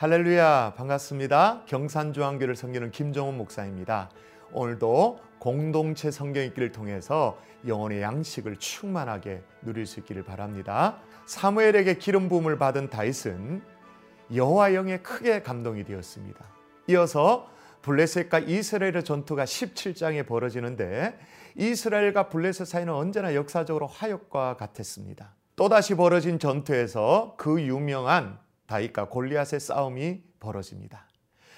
할렐루야 0.00 0.72
반갑습니다. 0.78 1.64
경산중앙교를 1.66 2.56
섬기는 2.56 2.90
김정훈 2.90 3.36
목사입니다. 3.36 4.08
오늘도 4.50 5.20
공동체 5.38 6.10
성경 6.10 6.42
읽기를 6.42 6.72
통해서 6.72 7.36
영혼의 7.66 8.00
양식을 8.00 8.56
충만하게 8.56 9.42
누릴 9.60 9.84
수 9.84 10.00
있기를 10.00 10.22
바랍니다. 10.22 10.96
사무엘에게 11.26 11.98
기름 11.98 12.30
부음을 12.30 12.56
받은 12.56 12.88
다윗은 12.88 13.60
여호와 14.34 14.72
영에 14.72 15.00
크게 15.00 15.42
감동이 15.42 15.84
되었습니다. 15.84 16.46
이어서 16.86 17.50
블레셋과 17.82 18.38
이스라엘의 18.38 19.04
전투가 19.04 19.44
17장에 19.44 20.26
벌어지는데 20.26 21.18
이스라엘과 21.56 22.30
블레셋 22.30 22.66
사이는 22.66 22.90
언제나 22.90 23.34
역사적으로 23.34 23.86
화역과 23.86 24.56
같았습니다. 24.56 25.34
또다시 25.56 25.94
벌어진 25.94 26.38
전투에서 26.38 27.34
그 27.36 27.60
유명한 27.60 28.38
다윗과 28.70 29.08
골리앗의 29.08 29.58
싸움이 29.58 30.22
벌어집니다. 30.38 31.06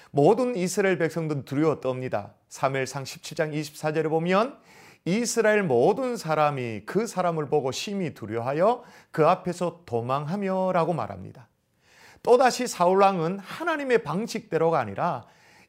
모든 0.09 0.55
이스라엘 0.55 0.97
백성들은 0.97 1.45
두려워 1.45 1.79
떱니다. 1.79 2.31
3일상 2.49 3.03
17장 3.03 3.53
24절에 3.53 4.09
보면 4.09 4.57
이스라엘 5.05 5.63
모든 5.63 6.17
사람이 6.17 6.83
그 6.85 7.05
사람을 7.05 7.47
보고 7.47 7.71
심히 7.71 8.13
두려워하여 8.13 8.83
그 9.11 9.27
앞에서 9.27 9.81
도망하며 9.85 10.71
라고 10.73 10.93
말합니다. 10.93 11.49
또다시 12.23 12.67
사울왕은 12.67 13.39
하나님의 13.39 14.03
방식대로가 14.03 14.79
아니라 14.79 15.25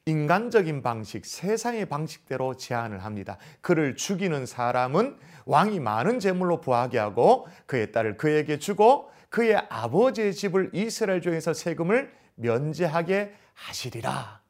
인간적인 0.06 0.82
방식, 0.82 1.26
세상의 1.26 1.86
방식대로 1.86 2.56
제안을 2.56 3.04
합니다. 3.04 3.38
그를 3.60 3.96
죽이는 3.96 4.46
사람은 4.46 5.18
왕이 5.46 5.80
많은 5.80 6.20
재물로 6.20 6.60
부하게 6.60 6.98
하고 6.98 7.48
그의 7.66 7.92
딸을 7.92 8.16
그에게 8.16 8.58
주고 8.58 9.10
그의 9.34 9.56
아버지의 9.68 10.32
집을 10.32 10.70
이스라엘 10.72 11.20
중에서 11.20 11.54
세금을 11.54 12.14
면제하게 12.36 13.34
하시리라. 13.54 14.40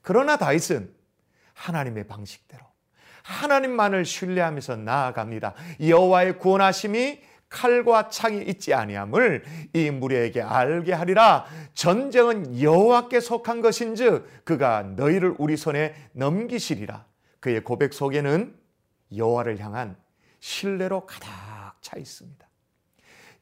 그러나 0.00 0.38
다윗은 0.38 0.90
하나님의 1.52 2.06
방식대로 2.06 2.64
하나님만을 3.24 4.06
신뢰하면서 4.06 4.76
나아갑니다. 4.76 5.52
여호와의 5.86 6.38
구원하심이 6.38 7.20
칼과 7.50 8.08
창이 8.08 8.40
있지 8.44 8.72
아니함을 8.72 9.44
이 9.74 9.90
무리에게 9.90 10.40
알게 10.40 10.94
하리라 10.94 11.44
전쟁은 11.74 12.58
여호와께 12.58 13.20
속한 13.20 13.60
것인즉 13.60 14.46
그가 14.46 14.82
너희를 14.96 15.34
우리 15.36 15.58
손에 15.58 15.94
넘기시리라 16.12 17.04
그의 17.38 17.62
고백 17.62 17.92
속에는 17.92 18.58
여호와를 19.14 19.60
향한 19.60 19.94
신뢰로 20.40 21.04
가득 21.04 21.28
차 21.82 21.98
있습니다. 21.98 22.51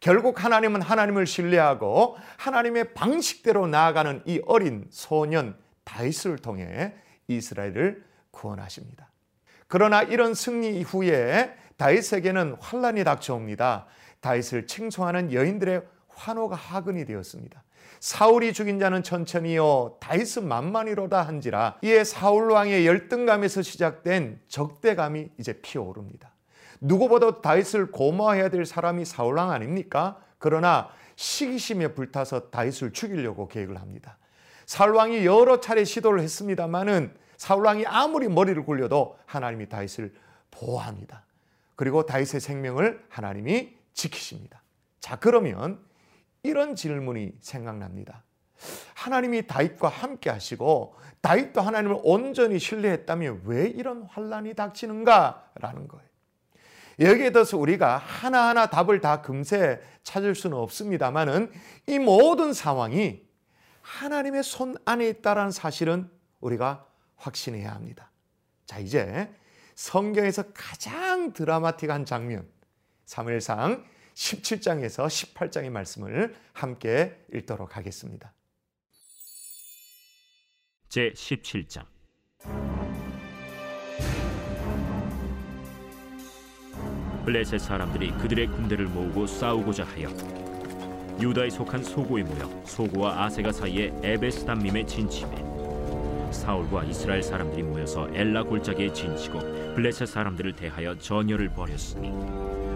결국 0.01 0.43
하나님은 0.43 0.81
하나님을 0.81 1.27
신뢰하고 1.27 2.17
하나님의 2.39 2.95
방식대로 2.95 3.67
나아가는 3.67 4.23
이 4.25 4.41
어린 4.47 4.87
소년 4.91 5.57
다윗을 5.85 6.39
통해 6.39 6.95
이스라엘을 7.29 8.03
구원하십니다. 8.31 9.11
그러나 9.69 10.03
이런 10.03 10.35
승리 10.35 10.79
이후에 10.81 11.55
다윗에게는 11.77 12.57
환란이 12.61 13.05
닥쳐옵니다. 13.05 13.87
다윗을 14.21 14.67
칭송하는 14.67 15.33
여인들의 15.33 15.83
환호가 16.09 16.57
하근이 16.57 17.05
되었습니다. 17.05 17.63
사울이 18.01 18.55
죽인 18.55 18.79
자는 18.79 19.03
천천히요 19.03 19.99
다윗은 20.01 20.49
만만이로다 20.49 21.23
한지라 21.23 21.79
이에 21.83 22.05
사울 22.05 22.51
왕의 22.51 22.87
열등감에서 22.87 23.63
시작된 23.63 24.41
적대감이 24.49 25.29
이제 25.39 25.61
피어오릅니다. 25.61 26.33
누구보다 26.81 27.41
다윗을 27.41 27.91
고마워해야 27.91 28.49
될 28.49 28.65
사람이 28.65 29.05
사울 29.05 29.37
왕 29.37 29.51
아닙니까? 29.51 30.19
그러나 30.39 30.89
시기심에 31.17 31.95
불타서 31.95 32.51
다윗을 32.51 32.93
죽이려고 32.93 33.47
계획을 33.47 33.79
합니다. 33.79 34.17
사울 34.65 34.95
왕이 34.95 35.27
여러 35.27 35.61
차례 35.61 35.85
시도를 35.85 36.21
했습니다마는 36.21 37.15
사울 37.37 37.67
왕이 37.67 37.87
아무리 37.87 38.29
머리를 38.29 38.65
굴려도 38.65 39.19
하나님이 39.27 39.69
다윗을 39.69 40.15
보호합니다. 40.51 41.25
그리고 41.77 42.07
다윗의 42.07 42.41
생명을 42.41 43.05
하나님이 43.09 43.77
지키십니다. 43.93 44.63
자, 45.01 45.17
그러면 45.17 45.81
이런 46.43 46.75
질문이 46.75 47.33
생각납니다. 47.41 48.23
하나님이 48.95 49.47
다윗과 49.47 49.89
함께 49.89 50.31
하시고 50.31 50.95
다윗도 51.21 51.61
하나님을 51.61 51.99
온전히 52.03 52.59
신뢰했다면 52.59 53.43
왜 53.45 53.67
이런 53.67 54.03
환란이 54.03 54.55
닥치는가라는 54.55 55.89
거예요. 55.89 56.10
여기에 57.01 57.31
대해서 57.31 57.57
우리가 57.57 57.97
하나하나 57.97 58.67
답을 58.67 59.01
다 59.01 59.23
금세 59.23 59.81
찾을 60.03 60.35
수는 60.35 60.57
없습니다만은 60.59 61.51
이 61.87 61.99
모든 61.99 62.53
상황이 62.53 63.23
하나님의 63.81 64.43
손 64.43 64.77
안에 64.85 65.09
있다라는 65.09 65.51
사실은 65.51 66.11
우리가 66.41 66.87
확신해야 67.17 67.73
합니다. 67.73 68.11
자, 68.67 68.79
이제 68.79 69.35
성경에서 69.75 70.45
가장 70.53 71.33
드라마틱한 71.33 72.05
장면 72.05 72.47
사무엘상 73.07 73.85
17장에서 74.15 75.07
18장의 75.07 75.71
말씀을 75.71 76.37
함께 76.53 77.19
읽도록 77.33 77.77
하겠습니다. 77.79 78.35
제 80.91 81.13
17장 81.13 81.87
블레셋 87.31 87.61
사람들이 87.61 88.11
그들의 88.19 88.49
군대를 88.49 88.87
모으고 88.87 89.25
싸우고자 89.25 89.85
하여 89.85 90.09
유다에 91.21 91.49
속한 91.49 91.85
소고에 91.85 92.25
모여 92.25 92.51
소고와 92.65 93.23
아세가 93.23 93.53
사이에 93.53 93.93
에베스담밈에 94.03 94.85
진침해 94.85 95.37
사울과 96.33 96.83
이스라엘 96.83 97.23
사람들이 97.23 97.63
모여서 97.63 98.09
엘라 98.13 98.43
골짜기에 98.43 98.93
진치고 98.93 99.75
블레셋 99.77 100.09
사람들을 100.09 100.55
대하여 100.55 100.99
전열을 100.99 101.51
벌였으니 101.51 102.11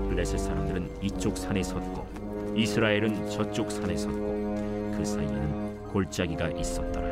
블레셋 0.08 0.38
사람들은 0.38 1.02
이쪽 1.02 1.36
산에 1.36 1.60
섰고 1.60 2.54
이스라엘은 2.56 3.30
저쪽 3.30 3.72
산에 3.72 3.96
섰고 3.96 4.94
그 4.96 5.04
사이에는 5.04 5.88
골짜기가 5.88 6.50
있었더라. 6.50 7.08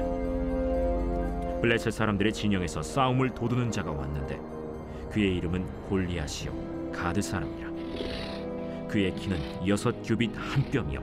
블레셋 1.61 1.93
사람들의 1.93 2.33
진영에서 2.35 2.83
싸움을 2.83 3.31
도두는 3.31 3.73
자가 3.73 3.91
왔는데 3.91 4.39
그의 5.11 5.39
이름은 5.39 5.67
골리앗이요 5.89 6.82
가드 6.93 7.23
사람이라. 7.23 8.89
그의 8.89 9.15
키는 9.15 9.67
여섯 9.67 10.03
규빗 10.03 10.31
한 10.37 10.71
뼘이요. 10.71 11.01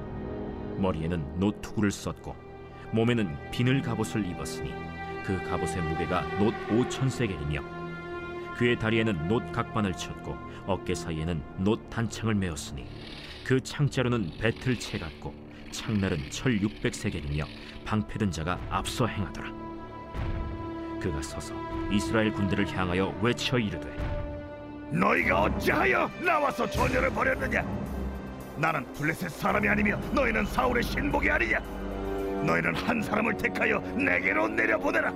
머리에는 0.78 1.40
노투구를 1.40 1.92
썼고 1.92 2.36
몸에는 2.92 3.52
비늘 3.52 3.82
갑옷을 3.82 4.26
입었으니 4.26 4.74
그 5.26 5.38
갑옷의 5.50 5.82
무게가 5.84 6.22
놋 6.40 6.54
오천 6.72 7.10
세겔이며 7.10 7.62
그의 8.56 8.78
다리에는 8.78 9.28
놋 9.28 9.52
각반을 9.52 9.94
쳤고 9.94 10.36
어깨 10.66 10.94
사이에는 10.96 11.42
놋 11.58 11.90
단창을 11.90 12.36
메었으니 12.36 12.86
그 13.46 13.60
창자루는 13.62 14.32
배틀채 14.40 15.00
같고 15.00 15.34
창날은 15.72 16.30
철 16.30 16.62
육백 16.62 16.94
세겔이며 16.94 17.46
방패든 17.86 18.32
자가 18.32 18.60
앞서 18.70 19.08
행하더라. 19.08 19.52
그가 21.00 21.22
서서 21.22 21.54
이스라엘 21.92 22.32
군대를 22.32 22.68
향하여 22.76 23.18
외쳐 23.22 23.58
이르되 23.58 24.19
너희가 24.92 25.44
어찌하여 25.44 26.10
나와서 26.20 26.70
전열을 26.70 27.10
벌였느냐? 27.12 27.64
나는 28.58 28.86
블레셋 28.94 29.30
사람이 29.30 29.68
아니며 29.68 29.98
너희는 30.12 30.46
사울의 30.46 30.84
신복이 30.84 31.30
아니냐? 31.30 31.60
너희는 32.44 32.76
한 32.76 33.02
사람을 33.02 33.38
택하여 33.38 33.80
내게로 33.80 34.48
내려보내라. 34.50 35.14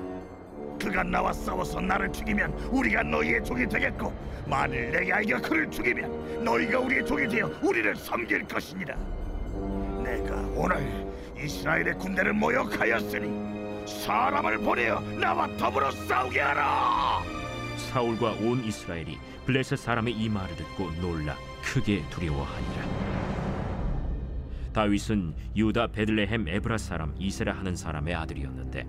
그가 0.79 1.03
나와 1.03 1.31
싸워서 1.33 1.79
나를 1.81 2.11
죽이면 2.11 2.51
우리가 2.71 3.03
너희의 3.03 3.43
종이 3.43 3.67
되겠고 3.67 4.13
만일 4.45 4.91
내가 4.91 5.21
이겨 5.21 5.39
그를 5.41 5.69
죽이면 5.69 6.43
너희가 6.43 6.79
우리의 6.79 7.05
종이 7.05 7.27
되어 7.27 7.49
우리를 7.61 7.95
섬길 7.95 8.45
것이니라. 8.47 8.95
내가 10.03 10.35
오늘 10.55 11.07
이스라엘의 11.37 11.93
군대를 11.95 12.33
모욕하였으니 12.33 13.85
사람을 13.87 14.59
보내어 14.59 14.99
나와 15.19 15.47
더불어 15.57 15.89
싸우게 15.91 16.39
하라. 16.39 17.42
사울과 17.93 18.31
온 18.41 18.63
이스라엘이 18.63 19.19
블레셋 19.45 19.77
사람의 19.77 20.13
이 20.15 20.27
말을 20.27 20.55
듣고 20.55 20.91
놀라 20.99 21.37
크게 21.61 22.03
두려워하니라. 22.09 23.13
다윗은 24.73 25.35
유다 25.55 25.87
베들레헴 25.87 26.47
에브라 26.47 26.79
사람 26.79 27.13
이세라 27.19 27.53
하는 27.53 27.75
사람의 27.75 28.15
아들이었는데 28.15 28.87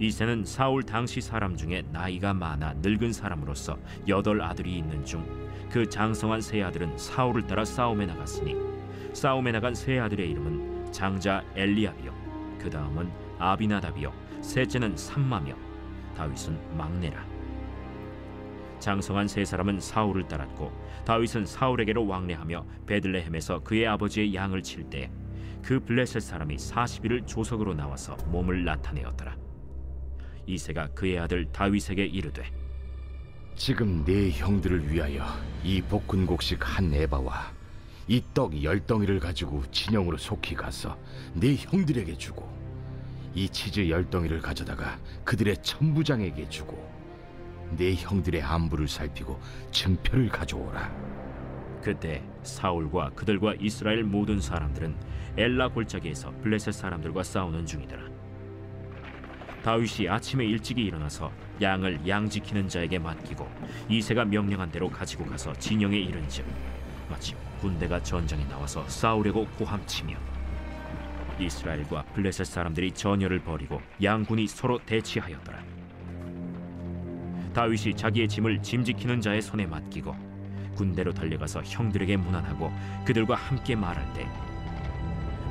이세는 0.00 0.44
사울 0.44 0.82
당시 0.82 1.20
사람 1.20 1.56
중에 1.56 1.84
나이가 1.92 2.34
많아 2.34 2.74
늙은 2.78 3.12
사람으로서 3.12 3.78
여덟 4.08 4.42
아들이 4.42 4.78
있는 4.78 5.04
중 5.04 5.44
그 5.74 5.88
장성한 5.88 6.40
세 6.40 6.62
아들은 6.62 6.96
사울을 6.96 7.48
따라 7.48 7.64
싸움에 7.64 8.06
나갔으니 8.06 8.54
싸움에 9.12 9.50
나간 9.50 9.74
세 9.74 9.98
아들의 9.98 10.30
이름은 10.30 10.92
장자 10.92 11.42
엘리압이요. 11.56 12.14
그 12.60 12.70
다음은 12.70 13.10
아비나답이요. 13.40 14.12
셋째는 14.40 14.96
삼마며. 14.96 15.56
다윗은 16.16 16.76
막내라 16.76 17.33
장성한 18.84 19.28
세 19.28 19.46
사람은 19.46 19.80
사울을 19.80 20.28
따랐고 20.28 20.70
다윗은 21.06 21.46
사울에게로 21.46 22.06
왕래하며 22.06 22.66
베들레헴에서 22.86 23.60
그의 23.60 23.86
아버지의 23.86 24.34
양을 24.34 24.62
칠 24.62 24.84
때 24.90 25.10
그 25.62 25.80
블레셋 25.80 26.20
사람이 26.20 26.56
40일을 26.56 27.26
조석으로 27.26 27.72
나와서 27.72 28.16
몸을 28.26 28.66
나타내었더라. 28.66 29.34
이세가 30.46 30.88
그의 30.88 31.18
아들 31.18 31.50
다윗에게 31.50 32.04
이르되 32.04 32.44
지금 33.56 34.04
네 34.04 34.30
형들을 34.30 34.92
위하여 34.92 35.24
이 35.62 35.80
볶은 35.80 36.26
곡식 36.26 36.58
한 36.60 36.92
에바와 36.92 37.50
이 38.08 38.20
떡 38.34 38.62
열 38.62 38.84
덩이를 38.84 39.18
가지고 39.20 39.62
진영으로 39.70 40.18
속히 40.18 40.54
가서 40.54 40.98
네 41.32 41.56
형들에게 41.56 42.18
주고 42.18 42.46
이 43.34 43.48
치즈 43.48 43.88
열 43.88 44.10
덩이를 44.10 44.42
가져다가 44.42 44.98
그들의 45.24 45.62
천부장에게 45.62 46.46
주고 46.50 46.92
네 47.76 47.94
형들의 47.94 48.42
안부를 48.42 48.88
살피고 48.88 49.40
증표를 49.70 50.28
가져오라. 50.28 50.92
그때 51.82 52.22
사울과 52.42 53.10
그들과 53.10 53.54
이스라엘 53.60 54.04
모든 54.04 54.40
사람들은 54.40 54.94
엘라 55.36 55.68
골짜기에서 55.68 56.32
블레셋 56.42 56.72
사람들과 56.72 57.22
싸우는 57.22 57.66
중이더라. 57.66 58.02
다윗이 59.62 60.08
아침에 60.08 60.44
일찍이 60.44 60.84
일어나서 60.84 61.32
양을 61.60 62.06
양 62.06 62.28
지키는 62.28 62.68
자에게 62.68 62.98
맡기고 62.98 63.48
이세가 63.88 64.26
명령한 64.26 64.70
대로 64.70 64.90
가지고 64.90 65.24
가서 65.24 65.52
진영에 65.54 65.96
이른즉 65.96 66.46
마침 67.08 67.36
군대가 67.60 68.02
전장에 68.02 68.46
나와서 68.46 68.86
싸우려고 68.88 69.46
고함치며 69.58 70.16
이스라엘과 71.38 72.04
블레셋 72.14 72.46
사람들이 72.46 72.92
전열을 72.92 73.40
벌이고 73.40 73.80
양군이 74.02 74.46
서로 74.46 74.78
대치하였더라. 74.84 75.73
다윗이 77.54 77.94
자기의 77.94 78.28
짐을 78.28 78.62
짐 78.62 78.84
지키는 78.84 79.20
자의 79.20 79.40
손에 79.40 79.66
맡기고 79.66 80.14
군대로 80.74 81.12
달려가서 81.14 81.62
형들에게 81.62 82.16
문안하고 82.16 82.70
그들과 83.06 83.36
함께 83.36 83.76
말할 83.76 84.12
때 84.12 84.28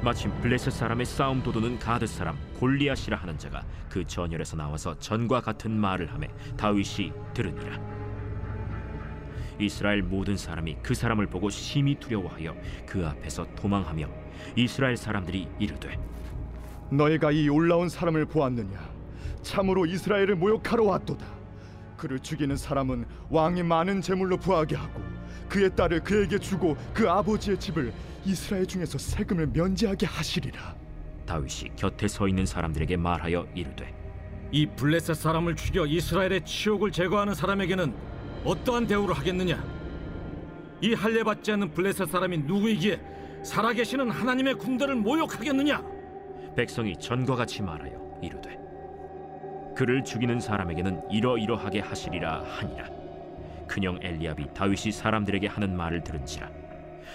마침 0.03 0.31
블레셋 0.41 0.73
사람의 0.73 1.05
싸움 1.05 1.41
도두는 1.41 1.79
가드 1.79 2.05
사람 2.05 2.37
골리앗이라 2.59 3.17
하는 3.17 3.37
자가 3.37 3.63
그 3.89 4.05
전열에서 4.05 4.57
나와서 4.57 4.99
전과 4.99 5.41
같은 5.41 5.71
말을 5.71 6.13
하매 6.13 6.27
다윗이 6.57 7.13
들으니라 7.33 7.79
이스라엘 9.59 10.03
모든 10.03 10.35
사람이 10.35 10.77
그 10.83 10.93
사람을 10.93 11.27
보고 11.27 11.49
심히 11.49 11.95
두려워하여 11.95 12.53
그 12.85 13.07
앞에서 13.07 13.47
도망하며 13.55 14.07
이스라엘 14.57 14.97
사람들이 14.97 15.47
이르되 15.57 15.97
너희가 16.91 17.31
이 17.31 17.49
올라온 17.49 17.89
사람을 17.89 18.25
보았느냐? 18.25 18.77
참으로 19.41 19.85
이스라엘을 19.85 20.35
모욕하러 20.35 20.83
왔도다. 20.83 21.42
그를 21.97 22.19
죽이는 22.19 22.57
사람은 22.57 23.05
왕이 23.29 23.63
많은 23.63 24.01
재물로 24.01 24.37
부하게 24.37 24.75
하고 24.75 25.01
그의 25.49 25.75
딸을 25.75 26.03
그에게 26.03 26.37
주고 26.39 26.75
그 26.93 27.09
아버지의 27.09 27.59
집을 27.59 27.93
이스라엘 28.25 28.65
중에서 28.65 28.97
세금을 28.97 29.47
면제하게 29.47 30.05
하시리라. 30.05 30.75
다윗이 31.25 31.75
곁에 31.75 32.07
서 32.07 32.27
있는 32.27 32.45
사람들에게 32.45 32.97
말하여 32.97 33.47
이르되 33.55 33.93
이 34.51 34.65
블레셋 34.65 35.15
사람을 35.15 35.55
죽여 35.55 35.85
이스라엘의 35.85 36.45
치욕을 36.45 36.91
제거하는 36.91 37.33
사람에게는 37.33 37.93
어떠한 38.45 38.87
대우를 38.87 39.15
하겠느냐? 39.15 39.63
이 40.81 40.93
할례 40.93 41.23
받지 41.23 41.51
않는 41.53 41.71
블레셋 41.71 42.09
사람이 42.09 42.39
누구이기에 42.39 43.01
살아계시는 43.43 44.09
하나님의 44.09 44.55
군대를 44.55 44.95
모욕하겠느냐? 44.95 45.83
백성이 46.55 46.95
전과 46.97 47.35
같이 47.35 47.61
말하여 47.61 48.19
이르되 48.21 48.62
그를 49.75 50.03
죽이는 50.03 50.39
사람에게는 50.39 51.11
이러이러하게 51.11 51.79
하시리라 51.79 52.43
하니라 52.43 52.87
그냥 53.67 53.99
엘리압이 54.01 54.53
다윗이 54.53 54.91
사람들에게 54.91 55.47
하는 55.47 55.75
말을 55.75 56.03
들은지라 56.03 56.49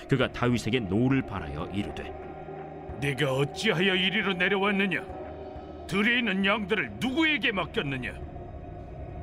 그가 0.09 0.33
다윗에게 0.33 0.81
노를 0.81 1.23
발하여 1.23 1.71
이르되 1.73 2.29
네가 3.01 3.33
어찌하여 3.33 3.95
이리로 3.95 4.35
내려왔느냐? 4.35 5.05
들에 5.87 6.19
있는 6.19 6.45
양들을 6.45 6.95
누구에게 6.99 7.53
맡겼느냐? 7.53 8.13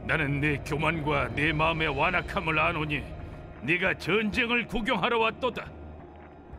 나는 0.05 0.39
네 0.39 0.57
교만과 0.65 1.35
네 1.35 1.51
마음의 1.51 1.89
완악함을 1.89 2.57
아노니 2.57 3.03
네가 3.63 3.95
전쟁을 3.95 4.67
구경하러 4.67 5.19
왔도다. 5.19 5.65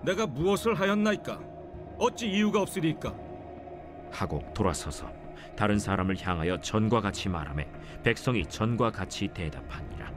내가 0.03 0.27
무엇을 0.27 0.79
하였나이까? 0.79 1.41
어찌 1.99 2.29
이유가 2.29 2.61
없으리까? 2.61 3.15
하고 4.13 4.43
돌아서서 4.55 5.11
다른 5.57 5.79
사람을 5.79 6.17
향하여 6.21 6.61
전과 6.61 7.01
같이 7.01 7.29
말하매 7.29 7.67
백성이 8.03 8.45
전과 8.47 8.91
같이 8.91 9.29
대답하니라 9.29 10.13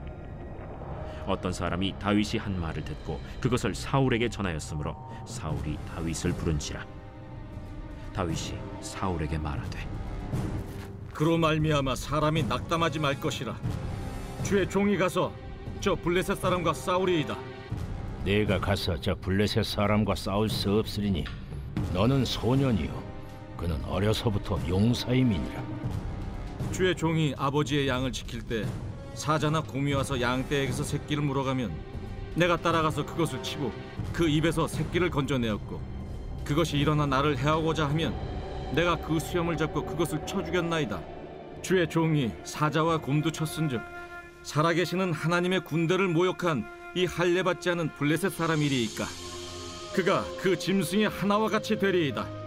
어떤 1.26 1.52
사람이 1.52 1.94
다윗이 1.98 2.38
한 2.38 2.58
말을 2.60 2.84
듣고 2.84 3.20
그것을 3.40 3.74
사울에게 3.74 4.28
전하였으므로 4.28 4.96
사울이 5.26 5.78
다윗을 5.94 6.32
부른지라 6.32 6.84
다윗이 8.14 8.58
사울에게 8.80 9.38
말하되 9.38 9.88
그로 11.20 11.36
말미암아 11.36 11.96
사람이 11.96 12.44
낙담하지 12.44 12.98
말 12.98 13.20
것이라. 13.20 13.54
주의 14.42 14.66
종이 14.66 14.96
가서 14.96 15.30
저 15.78 15.94
블레셋 15.94 16.38
사람과 16.38 16.72
싸우리이다. 16.72 17.36
내가 18.24 18.58
가서 18.58 18.98
저 18.98 19.14
블레셋 19.14 19.66
사람과 19.66 20.14
싸울 20.14 20.48
수 20.48 20.78
없으리니 20.78 21.26
너는 21.92 22.24
소년이요 22.24 23.09
그는 23.60 23.76
어려서부터 23.84 24.58
용사임이니라. 24.66 25.62
주의 26.72 26.96
종이 26.96 27.34
아버지의 27.36 27.88
양을 27.88 28.10
지킬 28.10 28.40
때 28.40 28.64
사자나 29.12 29.60
곰이 29.60 29.92
와서 29.92 30.18
양떼에게서 30.18 30.82
새끼를 30.82 31.22
물어가면 31.22 31.70
내가 32.36 32.56
따라가서 32.56 33.04
그것을 33.04 33.42
치고 33.42 33.70
그 34.14 34.26
입에서 34.26 34.66
새끼를 34.66 35.10
건져내었고 35.10 35.78
그것이 36.42 36.78
일어나 36.78 37.04
나를 37.04 37.36
해하고자 37.36 37.86
하면 37.90 38.14
내가 38.74 38.96
그 38.96 39.20
수염을 39.20 39.58
잡고 39.58 39.84
그것을 39.84 40.26
쳐 40.26 40.42
죽였나이다. 40.42 40.98
주의 41.60 41.86
종이 41.86 42.30
사자와 42.44 42.98
곰도 42.98 43.30
쳤은즉 43.30 43.82
살아계시는 44.42 45.12
하나님의 45.12 45.64
군대를 45.64 46.08
모욕한 46.08 46.64
이 46.94 47.04
할례 47.04 47.42
받지 47.42 47.68
않은 47.70 47.94
블레셋 47.96 48.32
사람이리이까 48.32 49.04
그가 49.94 50.24
그 50.40 50.58
짐승의 50.58 51.10
하나와 51.10 51.50
같이 51.50 51.78
되리이다. 51.78 52.39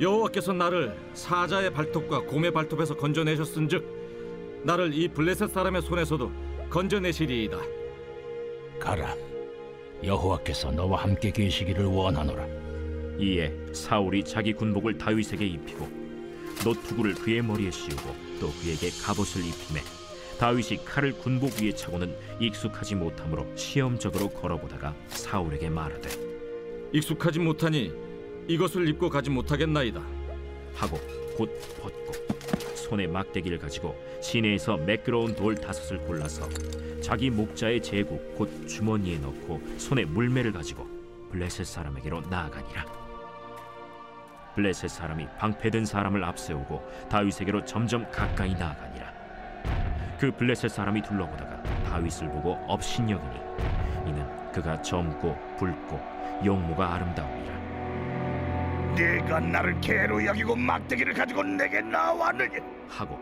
여호와께서 0.00 0.52
나를 0.52 0.96
사자의 1.14 1.72
발톱과 1.72 2.22
곰의 2.22 2.52
발톱에서 2.52 2.96
건져내셨은즉 2.96 4.62
나를 4.64 4.94
이 4.94 5.08
블레셋 5.08 5.50
사람의 5.50 5.82
손에서도 5.82 6.30
건져내시리이다. 6.70 7.58
가라 8.78 9.14
여호와께서 10.04 10.70
너와 10.70 11.02
함께 11.02 11.30
계시기를 11.30 11.84
원하노라. 11.86 12.46
이에 13.18 13.52
사울이 13.72 14.22
자기 14.22 14.52
군복을 14.52 14.96
다윗에게 14.96 15.44
입히고 15.44 15.88
노투구를 16.64 17.14
그의 17.14 17.42
머리에 17.42 17.70
씌우고 17.70 18.14
또 18.40 18.52
그에게 18.62 18.90
갑옷을 19.02 19.44
입히매 19.44 19.80
다윗이 20.38 20.84
칼을 20.84 21.12
군복 21.14 21.60
위에 21.60 21.72
차고는 21.72 22.14
익숙하지 22.38 22.94
못하므로 22.94 23.44
시험적으로 23.56 24.28
걸어보다가 24.28 24.94
사울에게 25.08 25.68
말하되 25.68 26.08
익숙하지 26.92 27.40
못하니 27.40 27.92
이것을 28.48 28.88
입고 28.88 29.10
가지 29.10 29.28
못하겠나이다. 29.28 30.00
하고 30.74 30.98
곧 31.36 31.50
벗고 31.82 32.12
손에 32.74 33.06
막대기를 33.06 33.58
가지고 33.58 33.94
시내에서 34.22 34.78
매끄러운 34.78 35.36
돌 35.36 35.54
다섯을 35.54 35.98
골라서 35.98 36.48
자기 37.02 37.28
목자의 37.28 37.82
제국 37.82 38.34
곧 38.36 38.66
주머니에 38.66 39.18
넣고 39.18 39.60
손에 39.76 40.06
물매를 40.06 40.52
가지고 40.52 40.86
블레셋 41.30 41.66
사람에게로 41.66 42.22
나아가니라. 42.22 42.86
블레셋 44.54 44.88
사람이 44.88 45.26
방패든 45.38 45.84
사람을 45.84 46.24
앞세우고 46.24 47.08
다윗에게로 47.10 47.66
점점 47.66 48.10
가까이 48.10 48.54
나아가니라. 48.54 49.12
그 50.18 50.32
블레셋 50.32 50.70
사람이 50.70 51.02
둘러보다가 51.02 51.62
다윗을 51.84 52.28
보고 52.28 52.54
업신여기니 52.66 53.36
이는 54.06 54.52
그가 54.52 54.80
젊고 54.80 55.36
붉고 55.58 56.00
용모가 56.46 56.94
아름다움이라 56.94 57.57
네가 58.96 59.40
나를 59.40 59.80
개로 59.80 60.24
여기고 60.24 60.56
막대기를 60.56 61.14
가지고 61.14 61.42
내게 61.42 61.80
나왔느냐? 61.80 62.58
하고 62.88 63.18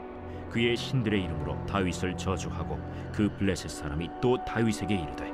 그의 0.51 0.77
신들의 0.77 1.25
이름으로 1.25 1.67
다윗을 1.67 2.17
저주하고 2.17 2.79
그 3.13 3.29
블레셋 3.39 3.71
사람이 3.71 4.09
또 4.23 4.43
다윗에게 4.45 4.95
이르되 4.95 5.33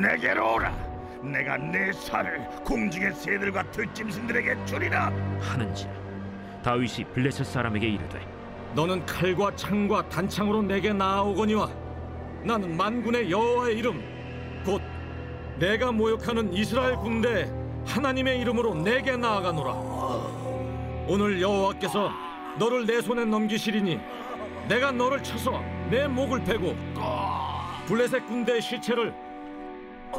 내게로 0.00 0.54
오라. 0.54 0.92
내가 1.22 1.56
내 1.56 1.92
살을 1.92 2.40
공중의 2.64 3.12
새들과 3.14 3.70
들짐승들에게 3.70 4.64
주리라. 4.64 5.12
하는지라 5.40 5.92
다윗이 6.64 7.04
블레셋 7.12 7.46
사람에게 7.46 7.86
이르되 7.86 8.20
너는 8.74 9.04
칼과 9.04 9.54
창과 9.54 10.08
단창으로 10.08 10.62
내게 10.62 10.92
나아오거니와 10.92 11.68
나는 12.44 12.76
만군의 12.76 13.30
여호와의 13.30 13.78
이름 13.78 14.02
곧 14.64 14.80
내가 15.58 15.92
모욕하는 15.92 16.52
이스라엘 16.52 16.96
군대 16.96 17.61
하나님의 17.86 18.40
이름으로 18.40 18.74
내게 18.74 19.16
나아가노라. 19.16 19.72
오늘 21.08 21.40
여호와께서 21.40 22.10
너를 22.58 22.86
내 22.86 23.00
손에 23.00 23.24
넘기시리니 23.24 23.98
내가 24.68 24.92
너를 24.92 25.22
쳐서 25.22 25.60
내 25.90 26.06
목을 26.06 26.44
베고 26.44 26.74
블레셋 27.86 28.26
군대의 28.26 28.62
시체를 28.62 29.12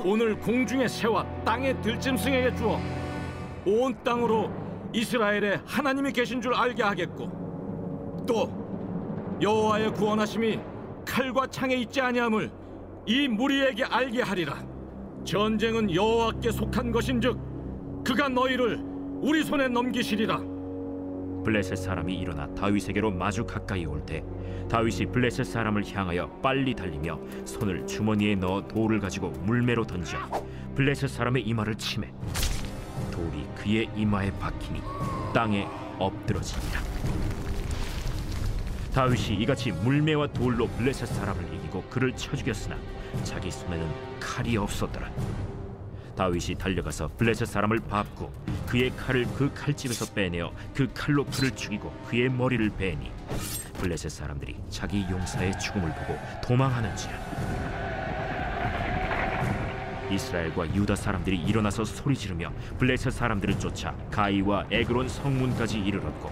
오늘 0.04 0.38
공중의 0.40 0.90
새와 0.90 1.26
땅의 1.46 1.82
들짐승에게 1.82 2.56
주어 2.56 2.80
온 3.66 3.96
땅으로 4.04 4.52
이스라엘에 4.92 5.62
하나님이 5.66 6.12
계신 6.12 6.42
줄 6.42 6.54
알게 6.54 6.84
하겠고 6.84 8.26
또 8.28 9.38
여호와의 9.42 9.94
구원하심이 9.94 10.60
칼과 11.06 11.48
창에 11.48 11.76
있지 11.76 12.02
아니함을 12.02 12.52
이 13.06 13.28
무리에게 13.28 13.84
알게 13.84 14.22
하리라. 14.22 14.56
전쟁은 15.26 15.94
여호와께 15.94 16.52
속한 16.52 16.92
것인즉 16.92 17.53
그가 18.04 18.30
너희를 18.30 18.80
우리 19.22 19.44
손에 19.44 19.68
넘기시리라. 19.70 20.38
블레셋 21.44 21.78
사람이 21.78 22.16
일어나 22.18 22.48
다윗에게로 22.56 23.12
마주 23.12 23.46
가까이 23.46 23.86
올 23.86 24.02
때 24.06 24.24
다윗이 24.70 25.08
블레셋 25.12 25.46
사람을 25.46 25.84
향하여 25.94 26.30
빨리 26.42 26.74
달리며 26.74 27.20
손을 27.44 27.86
주머니에 27.86 28.36
넣어 28.36 28.66
돌을 28.66 29.00
가지고 29.02 29.30
물매로 29.30 29.86
던져 29.86 30.18
블레셋 30.76 31.10
사람의 31.10 31.44
이마를 31.44 31.76
치매 31.76 32.14
돌이 33.12 33.46
그의 33.58 33.90
이마에 33.94 34.32
박히니 34.40 34.82
땅에 35.34 35.68
엎드러지니라 36.00 36.80
다윗이 38.94 39.42
이같이 39.42 39.74
물매와 39.74 40.28
돌로 40.28 40.68
블레셋 40.68 41.10
사람을 41.10 41.44
이기고 41.56 41.84
그를 41.90 42.16
쳐 42.16 42.38
죽였으나 42.38 42.78
자기 43.24 43.52
손에는 43.52 43.86
칼이 44.22 44.56
없었더라 44.56 45.12
다윗이 46.16 46.56
달려가서 46.58 47.10
블레셋 47.18 47.48
사람을 47.48 47.80
밟고 47.80 48.32
그의 48.68 48.92
칼을 48.96 49.26
그 49.36 49.52
칼집에서 49.54 50.14
빼내어 50.14 50.52
그 50.74 50.88
칼로 50.94 51.26
그를 51.26 51.52
죽이고 51.52 51.92
그의 52.08 52.30
머리를 52.30 52.70
베니 52.78 53.12
블레셋 53.80 54.12
사람들이 54.12 54.56
자기 54.70 55.06
용사의 55.10 55.58
죽음을 55.60 55.94
보고 55.94 56.18
도망하는지라 56.44 57.14
이스라엘과 60.12 60.76
유다 60.76 60.96
사람들이 60.96 61.38
일어나서 61.38 61.86
소리 61.86 62.16
지르며 62.16 62.52
블레셋 62.78 63.12
사람들을 63.12 63.60
쫓아 63.60 63.96
가이와 64.12 64.66
에그론 64.72 65.10
성문까지 65.10 65.80
이르렀고 65.80 66.32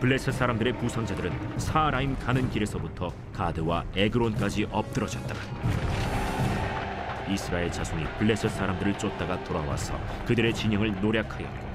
블레셋 0.00 0.32
사람들의 0.34 0.78
부상자들은 0.78 1.58
사라임 1.58 2.16
가는 2.18 2.48
길에서부터 2.50 3.12
가드와 3.32 3.84
에그론까지 3.96 4.68
엎드러졌더라 4.70 5.40
이스라엘 7.30 7.70
자손이 7.70 8.04
블레셋 8.18 8.50
사람들을 8.50 8.98
쫓다가 8.98 9.42
돌아와서 9.44 9.98
그들의 10.26 10.54
진영을 10.54 11.00
노략하였고 11.00 11.68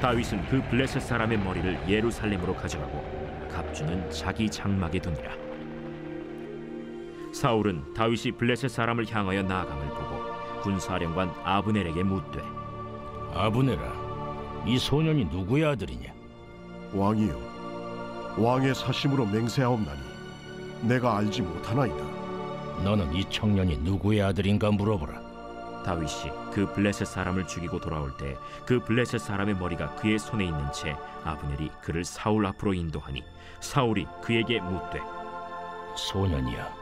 다윗은 0.00 0.46
그 0.48 0.62
블레셋 0.70 1.02
사람의 1.02 1.38
머리를 1.38 1.88
예루살렘으로 1.88 2.54
가져가고 2.54 3.48
갑주는 3.50 4.10
자기 4.10 4.50
장막에 4.50 4.98
두니라. 4.98 5.32
사울은 7.32 7.94
다윗이 7.94 8.32
블레셋 8.38 8.70
사람을 8.70 9.06
향하여 9.10 9.42
나아감을 9.42 9.88
보고 9.88 10.60
군사령관 10.62 11.32
아브넬에게 11.44 12.02
묻되 12.02 12.40
아브네라, 13.34 14.64
이 14.66 14.78
소년이 14.78 15.26
누구의 15.26 15.66
아들이냐? 15.66 16.12
왕이요. 16.94 18.36
왕의 18.38 18.74
사심으로 18.74 19.26
맹세하옵나니 19.26 20.00
내가 20.82 21.16
알지 21.18 21.42
못하나이다 21.42 22.15
너는 22.84 23.14
이 23.14 23.28
청년이 23.30 23.78
누구의 23.78 24.22
아들인가 24.22 24.70
물어보라. 24.70 25.26
다윗이 25.84 26.32
그 26.52 26.72
블레셋 26.72 27.06
사람을 27.06 27.46
죽이고 27.46 27.78
돌아올 27.80 28.16
때 28.16 28.36
그 28.66 28.80
블레셋 28.80 29.20
사람의 29.20 29.54
머리가 29.54 29.94
그의 29.94 30.18
손에 30.18 30.44
있는 30.44 30.72
채 30.72 30.96
아브넬이 31.24 31.70
그를 31.80 32.04
사울 32.04 32.44
앞으로 32.46 32.74
인도하니 32.74 33.22
사울이 33.60 34.06
그에게 34.22 34.60
묻되 34.60 35.00
소년이야, 35.96 36.74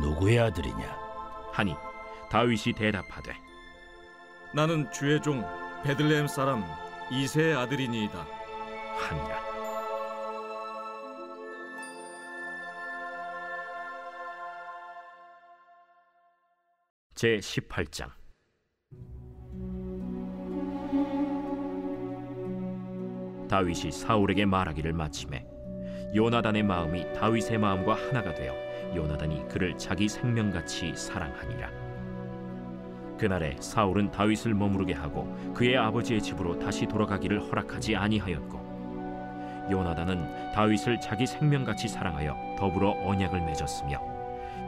누구의 0.00 0.38
아들이냐? 0.38 0.96
하니 1.52 1.74
다윗이 2.30 2.74
대답하되 2.76 3.34
나는 4.54 4.90
주의 4.92 5.20
종 5.20 5.44
베들레헴 5.82 6.28
사람 6.28 6.64
이세의 7.10 7.56
아들이니이다 7.56 8.24
하니라 8.98 9.49
제 17.20 17.36
18장. 17.36 18.08
다윗이 23.46 23.92
사울에게 23.92 24.46
말하기를 24.46 24.94
마침에 24.94 25.46
요나단의 26.16 26.62
마음이 26.62 27.12
다윗의 27.12 27.58
마음과 27.58 27.94
하나가 27.94 28.32
되어 28.32 28.54
요나단이 28.96 29.48
그를 29.48 29.76
자기 29.76 30.08
생명같이 30.08 30.94
사랑하니라. 30.96 31.70
그날에 33.18 33.54
사울은 33.60 34.10
다윗을 34.12 34.54
머무르게 34.54 34.94
하고 34.94 35.30
그의 35.52 35.76
아버지의 35.76 36.22
집으로 36.22 36.58
다시 36.58 36.86
돌아가기를 36.86 37.38
허락하지 37.38 37.96
아니하였고 37.96 39.68
요나단은 39.70 40.52
다윗을 40.52 41.00
자기 41.00 41.26
생명같이 41.26 41.86
사랑하여 41.86 42.56
더불어 42.58 42.92
언약을 42.92 43.42
맺었으며 43.42 44.19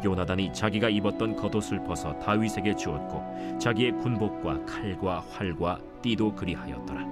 요나단이 0.05 0.53
자기가 0.53 0.89
입었던 0.89 1.37
겉옷을 1.37 1.85
벗어 1.85 2.19
다윗에게 2.19 2.77
주었고 2.77 3.59
자기의 3.59 3.93
군복과 3.99 4.65
칼과 4.65 5.25
활과 5.31 5.79
띠도 6.03 6.35
그리하였더라. 6.35 7.07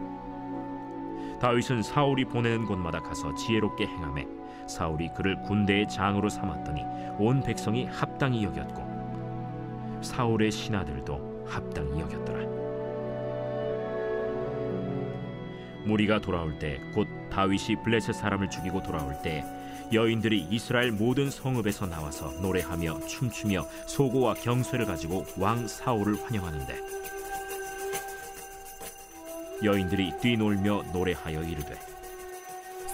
다윗은 1.40 1.82
사울이 1.82 2.25
보내는 2.26 2.66
곳마다 2.66 3.00
가서 3.00 3.35
지혜롭게 3.35 3.87
행하매 3.87 4.26
사울이 4.66 5.09
그를 5.16 5.40
군대의 5.42 5.88
장으로 5.88 6.28
삼았더니 6.28 6.85
온 7.18 7.42
백성이 7.42 7.87
합당히 7.87 8.44
여겼고 8.44 10.00
사울의 10.02 10.50
신하들도 10.50 11.47
합당히 11.49 12.00
여겼더라. 12.00 12.40
무리가 15.87 16.20
돌아올 16.20 16.59
때 16.59 16.78
곧 16.94 17.09
다윗이 17.30 17.82
블레셋 17.85 18.14
사람을 18.14 18.50
죽이고 18.50 18.82
돌아올 18.82 19.14
때 19.23 19.44
여인들이 19.92 20.47
이스라엘 20.50 20.92
모든 20.92 21.30
성읍에서 21.30 21.87
나와서 21.87 22.32
노래하며 22.40 23.06
춤추며 23.06 23.66
소고와 23.87 24.35
경쇠를 24.35 24.87
가지고 24.87 25.26
왕 25.37 25.66
사울을 25.66 26.23
환영하는데 26.25 26.78
여인들이 29.64 30.12
뛰놀며 30.20 30.85
노래하여 30.92 31.42
이르되 31.42 31.75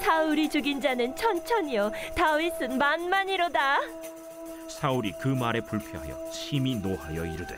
사울이 0.00 0.48
죽인 0.48 0.80
자는 0.80 1.14
천천히요 1.14 1.92
다윗은 2.16 2.78
만만이로다 2.78 3.78
사울이 4.68 5.12
그 5.20 5.28
말에 5.28 5.60
불쾌하여 5.60 6.30
심히 6.32 6.76
노하여 6.76 7.24
이르되 7.24 7.56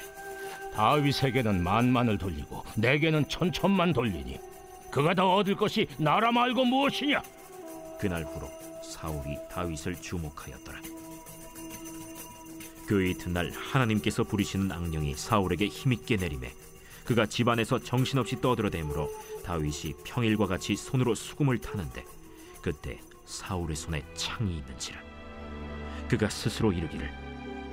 다윗에게는 0.74 1.62
만만을 1.62 2.18
돌리고 2.18 2.64
내게는 2.76 3.28
천천만 3.28 3.92
돌리니 3.92 4.38
그가 4.90 5.14
더 5.14 5.34
얻을 5.36 5.54
것이 5.56 5.86
나라 5.98 6.32
말고 6.32 6.64
무엇이냐? 6.64 7.20
그날 7.98 8.24
후로 8.24 8.57
사울이 8.88 9.36
다윗을 9.50 10.00
주목하였더라. 10.00 10.80
그 12.86 13.04
이튿날 13.04 13.50
하나님께서 13.50 14.24
부리시는 14.24 14.72
악령이 14.72 15.14
사울에게 15.14 15.66
힘있게 15.66 16.16
내림에 16.16 16.54
그가 17.04 17.26
집안에서 17.26 17.78
정신없이 17.80 18.40
떠들어대므로 18.40 19.10
다윗이 19.44 19.94
평일과 20.04 20.46
같이 20.46 20.74
손으로 20.74 21.14
수금을 21.14 21.58
타는데 21.58 22.04
그때 22.62 23.00
사울의 23.26 23.76
손에 23.76 24.02
창이 24.14 24.56
있는지라 24.56 24.98
그가 26.08 26.30
스스로 26.30 26.72
이르기를 26.72 27.10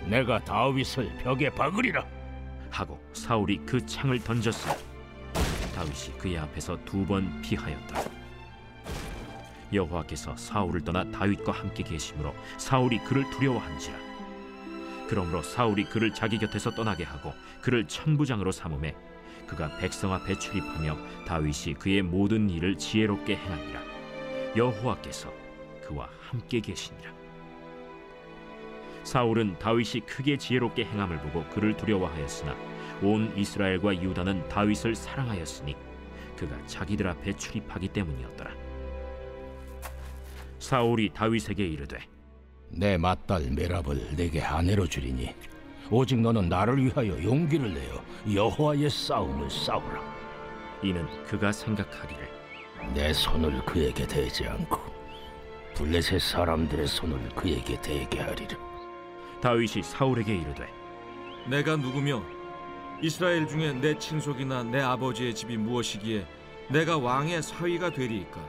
내가 0.10 0.44
다윗을 0.44 1.18
벽에 1.24 1.50
박으리라. 1.50 2.06
하고 2.70 3.00
사울이 3.14 3.62
그 3.66 3.86
창을 3.86 4.20
던졌으니 4.24 4.74
다윗이 5.74 6.18
그의 6.18 6.38
앞에서 6.38 6.78
두 6.84 7.06
번 7.06 7.42
피하였더라. 7.42 8.15
여호와께서 9.74 10.38
사울을 10.38 10.82
떠나 10.82 11.10
다윗과 11.12 11.52
함께 11.52 11.84
계심으로 11.84 12.34
사울이 12.58 13.00
그를 13.00 13.30
두려워한지라. 13.32 13.98
그러므로 15.08 15.42
사울이 15.42 15.86
그를 15.86 16.14
자기 16.14 16.38
곁에서 16.38 16.72
떠나게 16.72 17.04
하고 17.04 17.34
그를 17.62 17.88
천부장으로 17.88 18.52
삼음에 18.52 18.96
그가 19.48 19.78
백성 19.78 20.14
앞에 20.14 20.40
출입하며 20.40 20.98
다윗이 21.28 21.76
그의 21.80 22.02
모든 22.02 22.50
일을 22.50 22.78
지혜롭게 22.78 23.36
행하니라. 23.36 23.82
여호와께서 24.56 25.32
그와 25.88 26.10
함께 26.30 26.60
계시니라. 26.60 27.14
사울은 29.04 29.60
다윗이 29.60 30.02
크게 30.08 30.38
지혜롭게 30.38 30.86
행함을 30.86 31.20
보고 31.20 31.44
그를 31.50 31.78
두려워하였으나 31.78 32.56
온 33.04 33.32
이스라엘과 33.38 34.02
유다는 34.02 34.50
다윗을 34.50 34.96
사랑하였으니 34.96 35.76
그가 36.36 36.58
자기들 36.66 37.08
앞에 37.08 37.34
출입하기 37.34 37.90
때문이었더라. 37.90 38.65
사울이 40.66 41.12
다윗에게 41.14 41.64
이르되 41.64 42.00
내 42.72 42.98
맏딸 42.98 43.52
메랍을 43.52 44.16
내게 44.16 44.42
아내로 44.42 44.88
주리니 44.88 45.36
오직 45.92 46.20
너는 46.20 46.50
나를 46.50 46.84
위하여 46.84 47.22
용기를 47.24 47.72
내어 47.72 48.04
여호와의 48.34 48.90
싸움을 48.90 49.48
싸우라. 49.48 50.02
이는 50.82 51.06
그가 51.26 51.52
생각하기를 51.52 52.28
내 52.96 53.14
손을 53.14 53.64
그에게 53.64 54.08
대지 54.08 54.48
않고 54.48 54.80
블레셋 55.76 56.20
사람들의 56.20 56.88
손을 56.88 57.30
그에게 57.36 57.80
대게 57.80 58.22
하리라. 58.22 58.58
다윗이 59.44 59.84
사울에게 59.84 60.34
이르되 60.36 60.68
내가 61.48 61.76
누구며 61.76 62.24
이스라엘 63.04 63.48
중에 63.48 63.74
내 63.74 64.00
친속이나 64.00 64.64
내 64.64 64.82
아버지의 64.82 65.36
집이 65.36 65.58
무엇이기에 65.58 66.26
내가 66.70 66.98
왕의 66.98 67.44
사위가 67.44 67.92
되리이까? 67.92 68.44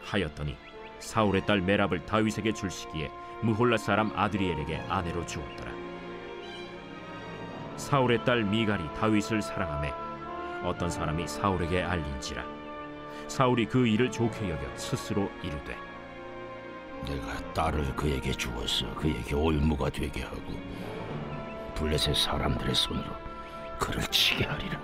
하였더니 0.00 0.56
사울의 1.02 1.44
딸 1.46 1.60
메랍을 1.60 2.06
다윗에게 2.06 2.52
줄 2.52 2.70
시기에 2.70 3.10
무홀라 3.42 3.76
사람 3.76 4.12
아드리엘에게 4.14 4.76
아내로 4.88 5.26
주었더라. 5.26 5.72
사울의 7.76 8.24
딸 8.24 8.44
미갈이 8.44 8.84
다윗을 8.94 9.42
사랑하매 9.42 9.92
어떤 10.62 10.88
사람이 10.88 11.26
사울에게 11.26 11.82
알린지라 11.82 12.44
사울이 13.26 13.66
그 13.66 13.86
일을 13.86 14.10
좋게 14.10 14.48
여겨 14.50 14.76
스스로 14.76 15.28
이르되 15.42 15.76
내가 17.04 17.52
딸을 17.52 17.96
그에게 17.96 18.30
주어서 18.30 18.94
그에게 18.94 19.34
올무가 19.34 19.90
되게 19.90 20.22
하고 20.22 20.40
블레셋 21.74 22.14
사람들의 22.14 22.74
손으로 22.74 23.10
그를 23.80 24.00
치게 24.06 24.44
하리라. 24.44 24.80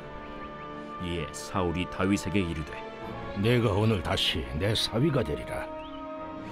이에 1.04 1.26
사울이 1.30 1.88
다윗에게 1.90 2.40
이르되 2.40 2.72
내가 3.36 3.70
오늘 3.70 4.02
다시 4.02 4.44
내 4.58 4.74
사위가 4.74 5.22
되리라. 5.22 5.77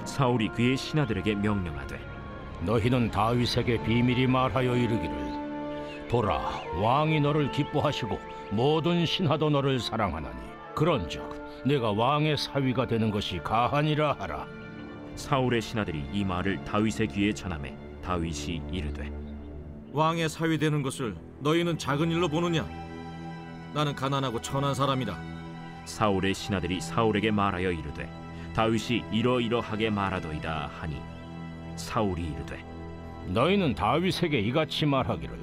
사울이 0.07 0.49
그의 0.49 0.77
신하들에게 0.77 1.35
명령하되 1.35 2.01
너희는 2.63 3.11
다윗에게 3.11 3.83
비밀이 3.83 4.27
말하여 4.27 4.77
이르기를 4.77 6.07
보라 6.09 6.41
왕이 6.81 7.21
너를 7.21 7.51
기뻐하시고 7.51 8.19
모든 8.53 9.05
신하도 9.05 9.51
너를 9.51 9.81
사랑하나니 9.81 10.37
그런즉 10.75 11.65
내가 11.67 11.91
왕의 11.91 12.37
사위가 12.37 12.87
되는 12.87 13.11
것이 13.11 13.39
가하니라 13.39 14.17
하라. 14.21 14.47
사울의 15.17 15.63
신하들이 15.63 16.05
이 16.13 16.25
말을 16.25 16.63
다윗의 16.65 17.09
귀에 17.09 17.33
전하매 17.33 17.75
다윗이 18.05 18.63
이르되 18.71 19.11
왕의 19.93 20.29
사위 20.29 20.59
되는 20.59 20.83
것을 20.83 21.17
너희는 21.41 21.79
작은 21.79 22.11
일로 22.11 22.29
보느냐? 22.29 22.69
나는 23.75 23.95
가난하고 23.95 24.41
천한 24.43 24.75
사람이라. 24.75 25.19
사울의 25.87 26.35
신하들이 26.35 26.81
사울에게 26.81 27.31
말하여 27.31 27.73
이르되 27.73 28.09
다윗이 28.57 29.05
이러이러하게 29.13 29.91
말하더이다 29.91 30.71
하니 30.81 30.97
사울이 31.77 32.23
이르되 32.23 32.65
너희는 33.27 33.75
다윗에게 33.75 34.39
이같이 34.41 34.87
말하기를 34.87 35.37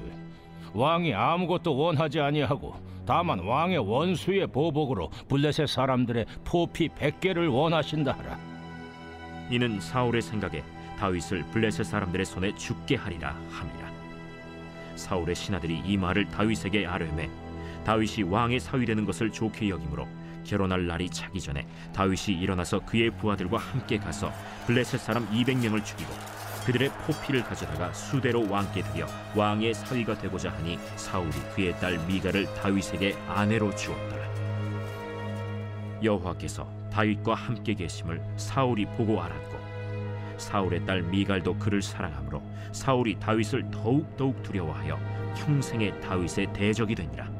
왕이 0.74 1.14
아무것도 1.14 1.76
원하지 1.76 2.18
아니하고 2.18 2.74
다만 3.06 3.38
왕의 3.38 3.78
원수의 3.78 4.48
보복으로 4.48 5.10
블레셋 5.28 5.68
사람들의 5.68 6.26
포피 6.44 6.88
백개를 6.88 7.46
원하신다 7.48 8.12
하라. 8.12 8.38
이는 9.50 9.78
사울의 9.78 10.20
생각에 10.20 10.64
다윗을 10.98 11.44
블레셋 11.52 11.86
사람들의 11.86 12.26
손에 12.26 12.54
죽게 12.56 12.96
하리라 12.96 13.36
함이라 13.50 13.92
사울의 14.96 15.36
신하들이 15.36 15.82
이 15.84 15.96
말을 15.96 16.26
다윗에게 16.28 16.86
아뢰매 16.86 17.30
다윗이 17.84 18.24
왕의 18.28 18.58
사위 18.58 18.86
되는 18.86 19.04
것을 19.04 19.30
좋게 19.30 19.68
여기므로 19.68 20.08
결혼할 20.44 20.86
날이 20.86 21.10
차기 21.10 21.40
전에 21.40 21.66
다윗이 21.94 22.38
일어나서 22.40 22.80
그의 22.80 23.10
부하들과 23.10 23.58
함께 23.58 23.98
가서 23.98 24.32
블레셋 24.66 25.00
사람 25.00 25.28
200명을 25.30 25.84
죽이고 25.84 26.12
그들의 26.64 26.90
포피를 27.06 27.42
가져다가 27.42 27.92
수대로 27.92 28.48
왕께 28.48 28.82
드려 28.82 29.06
왕의 29.34 29.74
사위가 29.74 30.18
되고자 30.18 30.50
하니 30.50 30.78
사울이 30.96 31.32
그의 31.54 31.78
딸 31.78 31.98
미가를 32.06 32.46
다윗에게 32.54 33.14
아내로 33.28 33.74
주었더라. 33.74 34.24
여호와께서 36.02 36.66
다윗과 36.90 37.34
함께 37.34 37.74
계심을 37.74 38.22
사울이 38.36 38.86
보고 38.86 39.20
알았고 39.20 39.58
사울의 40.38 40.86
딸 40.86 41.02
미갈도 41.02 41.58
그를 41.58 41.82
사랑하므로 41.82 42.42
사울이 42.72 43.18
다윗을 43.20 43.70
더욱 43.70 44.16
더욱 44.16 44.42
두려워하여 44.42 44.98
평생의 45.36 46.00
다윗의 46.00 46.52
대적이 46.52 46.94
되니라 46.94 47.33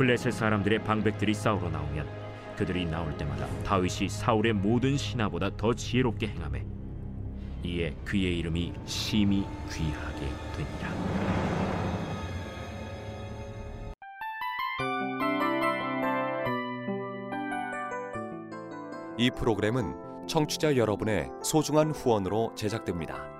블레셋 0.00 0.32
사람들의 0.32 0.82
방백들이 0.82 1.34
싸우러 1.34 1.68
나오면 1.68 2.08
그들이 2.56 2.86
나올 2.86 3.14
때마다 3.18 3.46
다윗이 3.64 4.08
사울의 4.08 4.54
모든 4.54 4.96
신하보다 4.96 5.58
더 5.58 5.74
지혜롭게 5.74 6.26
행하매 6.28 6.64
이에 7.62 7.94
그의 8.06 8.38
이름이 8.38 8.72
심히 8.86 9.44
귀하게 9.70 10.20
되니라. 10.56 10.90
이 19.18 19.30
프로그램은 19.30 20.26
청취자 20.26 20.76
여러분의 20.76 21.28
소중한 21.42 21.90
후원으로 21.90 22.54
제작됩니다. 22.54 23.39